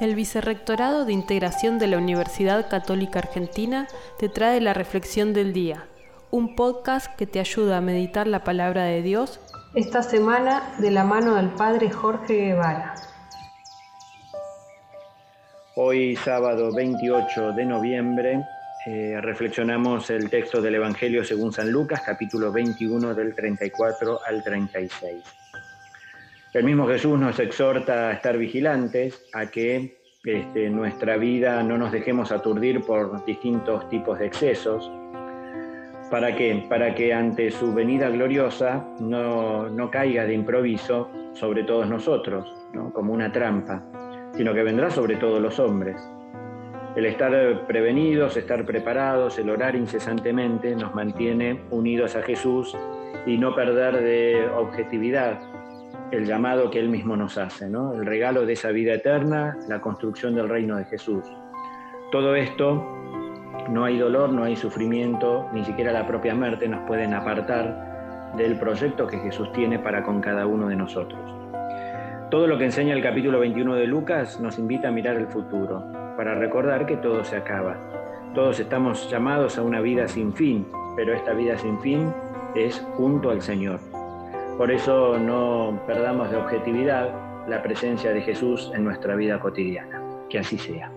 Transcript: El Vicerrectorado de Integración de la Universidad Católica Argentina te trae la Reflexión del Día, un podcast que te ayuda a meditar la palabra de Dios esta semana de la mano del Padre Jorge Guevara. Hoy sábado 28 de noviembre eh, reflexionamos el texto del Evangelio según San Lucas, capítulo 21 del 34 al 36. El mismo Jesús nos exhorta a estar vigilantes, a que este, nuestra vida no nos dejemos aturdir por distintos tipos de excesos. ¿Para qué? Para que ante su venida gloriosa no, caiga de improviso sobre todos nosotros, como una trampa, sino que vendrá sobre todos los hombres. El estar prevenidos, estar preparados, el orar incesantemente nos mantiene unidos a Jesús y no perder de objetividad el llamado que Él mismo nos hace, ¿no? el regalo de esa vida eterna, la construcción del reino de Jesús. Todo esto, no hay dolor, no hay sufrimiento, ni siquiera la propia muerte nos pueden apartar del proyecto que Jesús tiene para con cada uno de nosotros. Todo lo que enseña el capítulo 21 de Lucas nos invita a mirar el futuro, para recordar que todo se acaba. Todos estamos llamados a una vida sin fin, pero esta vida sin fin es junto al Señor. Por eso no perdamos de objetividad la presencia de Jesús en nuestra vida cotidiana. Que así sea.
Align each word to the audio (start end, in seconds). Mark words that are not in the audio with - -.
El 0.00 0.14
Vicerrectorado 0.14 1.04
de 1.04 1.12
Integración 1.12 1.78
de 1.78 1.86
la 1.86 1.98
Universidad 1.98 2.70
Católica 2.70 3.18
Argentina 3.18 3.86
te 4.18 4.30
trae 4.30 4.58
la 4.62 4.72
Reflexión 4.72 5.34
del 5.34 5.52
Día, 5.52 5.88
un 6.30 6.56
podcast 6.56 7.14
que 7.16 7.26
te 7.26 7.38
ayuda 7.38 7.76
a 7.76 7.80
meditar 7.82 8.26
la 8.26 8.42
palabra 8.42 8.84
de 8.84 9.02
Dios 9.02 9.40
esta 9.74 10.02
semana 10.02 10.74
de 10.78 10.90
la 10.90 11.04
mano 11.04 11.34
del 11.34 11.50
Padre 11.50 11.90
Jorge 11.90 12.34
Guevara. 12.34 12.94
Hoy 15.76 16.16
sábado 16.16 16.74
28 16.74 17.52
de 17.52 17.66
noviembre 17.66 18.42
eh, 18.86 19.20
reflexionamos 19.20 20.08
el 20.08 20.30
texto 20.30 20.62
del 20.62 20.76
Evangelio 20.76 21.22
según 21.24 21.52
San 21.52 21.70
Lucas, 21.70 22.00
capítulo 22.06 22.50
21 22.50 23.14
del 23.14 23.34
34 23.34 24.20
al 24.26 24.42
36. 24.42 25.22
El 26.52 26.64
mismo 26.64 26.88
Jesús 26.88 27.16
nos 27.16 27.38
exhorta 27.38 28.08
a 28.08 28.12
estar 28.12 28.36
vigilantes, 28.36 29.24
a 29.32 29.46
que 29.46 30.00
este, 30.24 30.68
nuestra 30.68 31.16
vida 31.16 31.62
no 31.62 31.78
nos 31.78 31.92
dejemos 31.92 32.32
aturdir 32.32 32.80
por 32.80 33.24
distintos 33.24 33.88
tipos 33.88 34.18
de 34.18 34.26
excesos. 34.26 34.90
¿Para 36.10 36.34
qué? 36.34 36.64
Para 36.68 36.92
que 36.92 37.14
ante 37.14 37.52
su 37.52 37.72
venida 37.72 38.08
gloriosa 38.10 38.84
no, 38.98 39.90
caiga 39.92 40.24
de 40.24 40.34
improviso 40.34 41.08
sobre 41.34 41.62
todos 41.62 41.88
nosotros, 41.88 42.52
como 42.94 43.12
una 43.12 43.30
trampa, 43.30 43.84
sino 44.36 44.52
que 44.52 44.64
vendrá 44.64 44.90
sobre 44.90 45.14
todos 45.16 45.40
los 45.40 45.60
hombres. 45.60 46.02
El 46.96 47.06
estar 47.06 47.64
prevenidos, 47.68 48.36
estar 48.36 48.66
preparados, 48.66 49.38
el 49.38 49.50
orar 49.50 49.76
incesantemente 49.76 50.74
nos 50.74 50.92
mantiene 50.96 51.60
unidos 51.70 52.16
a 52.16 52.22
Jesús 52.22 52.76
y 53.24 53.38
no 53.38 53.54
perder 53.54 54.02
de 54.02 54.48
objetividad 54.56 55.38
el 56.10 56.26
llamado 56.26 56.70
que 56.70 56.78
Él 56.78 56.88
mismo 56.88 57.16
nos 57.16 57.38
hace, 57.38 57.68
¿no? 57.68 57.94
el 57.94 58.04
regalo 58.04 58.44
de 58.44 58.54
esa 58.54 58.70
vida 58.70 58.94
eterna, 58.94 59.56
la 59.68 59.80
construcción 59.80 60.34
del 60.34 60.48
reino 60.48 60.76
de 60.76 60.84
Jesús. 60.84 61.24
Todo 62.10 62.34
esto, 62.34 62.84
no 63.68 63.84
hay 63.84 63.98
dolor, 63.98 64.30
no 64.30 64.42
hay 64.42 64.56
sufrimiento, 64.56 65.48
ni 65.52 65.64
siquiera 65.64 65.92
la 65.92 66.06
propia 66.06 66.34
muerte 66.34 66.68
nos 66.68 66.86
pueden 66.86 67.14
apartar 67.14 68.34
del 68.36 68.58
proyecto 68.58 69.06
que 69.06 69.18
Jesús 69.18 69.52
tiene 69.52 69.78
para 69.78 70.02
con 70.02 70.20
cada 70.20 70.46
uno 70.46 70.68
de 70.68 70.76
nosotros. 70.76 71.20
Todo 72.30 72.46
lo 72.46 72.58
que 72.58 72.64
enseña 72.64 72.94
el 72.94 73.02
capítulo 73.02 73.40
21 73.40 73.74
de 73.74 73.86
Lucas 73.86 74.40
nos 74.40 74.58
invita 74.58 74.88
a 74.88 74.92
mirar 74.92 75.16
el 75.16 75.26
futuro, 75.26 75.84
para 76.16 76.34
recordar 76.34 76.86
que 76.86 76.96
todo 76.96 77.24
se 77.24 77.36
acaba. 77.36 77.76
Todos 78.34 78.60
estamos 78.60 79.10
llamados 79.10 79.58
a 79.58 79.62
una 79.62 79.80
vida 79.80 80.06
sin 80.06 80.32
fin, 80.32 80.66
pero 80.96 81.12
esta 81.12 81.32
vida 81.32 81.58
sin 81.58 81.80
fin 81.80 82.12
es 82.54 82.80
junto 82.96 83.30
al 83.30 83.42
Señor. 83.42 83.80
Por 84.60 84.70
eso 84.70 85.18
no 85.18 85.80
perdamos 85.86 86.30
de 86.30 86.36
objetividad 86.36 87.48
la 87.48 87.62
presencia 87.62 88.12
de 88.12 88.20
Jesús 88.20 88.70
en 88.74 88.84
nuestra 88.84 89.16
vida 89.16 89.40
cotidiana. 89.40 90.02
Que 90.28 90.38
así 90.38 90.58
sea. 90.58 90.92